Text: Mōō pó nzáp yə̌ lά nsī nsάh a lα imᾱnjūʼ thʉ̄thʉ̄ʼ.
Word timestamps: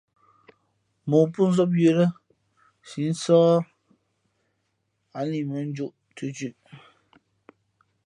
Mōō 1.09 1.23
pó 1.33 1.41
nzáp 1.49 1.71
yə̌ 1.79 1.91
lά 1.99 2.07
nsī 2.83 3.01
nsάh 3.13 3.53
a 5.17 5.19
lα 5.27 5.35
imᾱnjūʼ 5.41 5.93
thʉ̄thʉ̄ʼ. 6.15 6.57